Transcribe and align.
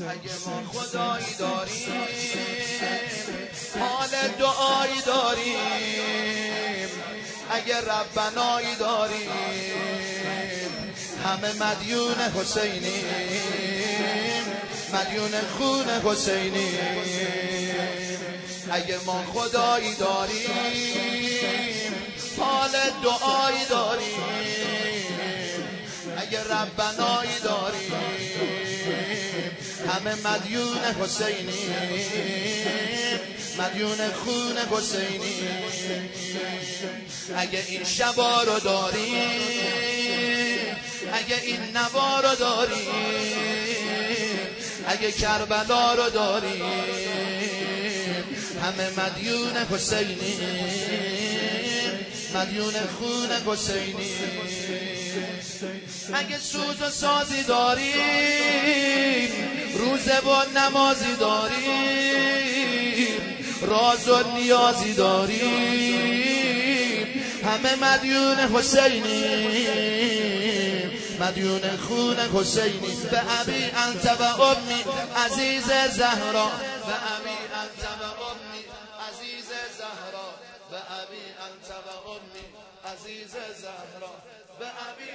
اگه 0.00 0.30
ما 0.46 0.62
خدایی 0.72 1.34
داریم 1.38 1.92
حال 3.80 4.08
دعایی 4.38 5.00
داریم. 5.06 6.88
اگه 7.50 7.76
ربنایی 7.80 8.74
داریم 8.76 9.30
همه 11.24 11.52
مدیون 11.52 12.14
حسینیم. 12.14 13.04
مدیون 14.92 15.40
خون 15.58 15.88
حسینیم. 15.88 16.78
اگه 18.70 18.98
ما 19.06 19.24
خدایی 19.32 19.94
داریم 19.94 20.50
حال 22.38 22.70
دعایی 23.04 23.64
داریم. 23.64 24.22
اگه 26.16 26.40
ربنایی 26.40 27.38
داریم 27.44 27.63
همه 30.04 30.14
مدیون 30.14 30.78
حسینی. 31.00 31.52
مدیون 33.58 34.12
خون 34.12 34.58
حسینی. 34.70 35.48
اگه 37.36 37.64
این 37.68 37.84
شبا 37.84 38.42
رو 38.42 38.60
داریم 38.60 39.16
اگه 41.12 41.36
این 41.42 41.60
نوا 41.76 42.20
رو 42.20 42.34
داریم 42.34 42.88
اگه 44.86 45.12
کربلا 45.12 45.94
رو 45.94 46.10
داریم 46.10 46.64
همه 48.62 48.90
مدیون 49.00 49.56
حسینی. 49.56 50.38
مدیون 52.34 52.74
خون 52.98 53.30
حسینی. 53.46 54.10
اگه 56.14 56.38
سوز 56.38 56.82
و 56.82 56.90
سازی 56.90 57.42
داریم 57.42 59.30
روزه 59.74 60.18
و 60.18 60.44
نمازی 60.58 61.16
داریم 61.16 62.64
راز 63.62 64.08
و 64.08 64.22
نیازی 64.34 64.94
داریم. 64.94 66.44
همه 67.44 67.74
مدیون 67.76 68.38
حسینی 68.38 69.24
مدیون 71.20 71.76
خون 71.76 72.16
حسینی 72.16 72.96
به 73.10 73.22
ابی 73.40 73.64
انت 73.64 74.20
و 74.20 74.42
امی 74.42 74.84
عزیز 75.24 75.66
زهرا. 75.66 76.46
به 76.46 76.96
ابی 77.14 77.36
انت 77.60 77.82
و 78.00 78.02
امی 78.22 78.64
عزیز 79.08 79.48
زهرا. 79.78 80.28
به 80.70 80.76
ابی 80.76 81.24
انت 81.46 81.68
و 81.86 81.88
امی 82.10 82.46
عزیز 82.94 83.32
زهرا. 83.60 84.12
به 84.58 84.66
ابی 84.66 85.10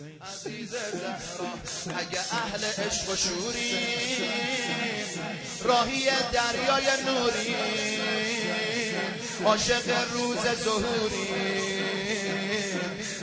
عزیز 0.00 0.70
زهرا 0.70 1.52
اگه 1.98 2.20
اهل 2.20 2.64
عشق 2.64 3.10
و 3.10 3.16
شوری 3.16 3.76
راهی 5.64 6.04
دریای 6.32 6.86
نوری 7.06 7.56
عاشق 9.44 10.12
روز 10.12 10.38
ظهوری 10.64 11.28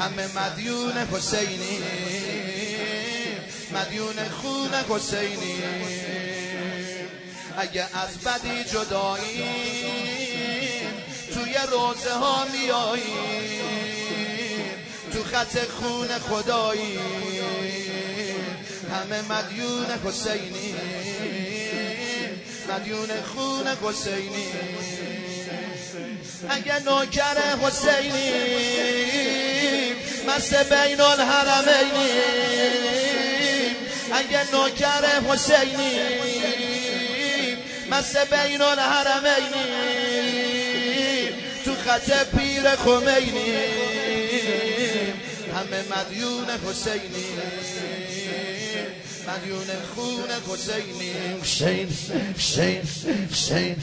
همه 0.00 0.26
مدیون 0.26 0.92
حسینی 0.92 1.82
مدیون 3.72 4.28
خون 4.28 4.74
حسینی 4.74 5.62
اگه 7.58 7.82
از 7.82 8.18
بدی 8.18 8.64
جدایی 8.64 9.44
توی 11.34 11.54
روزه 11.70 12.12
ها 12.12 12.44
میایی 12.44 13.85
خط 15.36 15.56
خون 15.70 16.08
خدایی. 16.08 16.98
همه 18.90 19.22
مدیون 19.22 19.86
حسینی. 20.04 20.74
مدیون 22.68 23.08
خون 23.34 23.66
حسینی. 23.66 24.46
اگه 26.48 26.78
نوکر 26.78 27.38
حسینی 27.62 28.32
مست 30.28 30.54
بین 30.54 31.00
الحرمینی. 31.00 32.10
اگه 34.12 34.50
نوکر 34.52 35.04
حسینی 35.28 36.00
مست 37.90 38.16
بین 38.16 38.62
الحرمینی. 38.62 39.66
تو 41.64 41.74
خط 41.74 42.10
پیر 42.36 42.76
خمینی. 42.76 43.56
همه 45.66 45.82
مدیون 45.98 46.50
حسینی 46.50 47.26
مدیون 49.28 49.66
خون 49.94 50.30
حسینی 50.48 51.12
حسین 51.42 51.88
حسین 52.36 52.82
حسین 53.30 53.76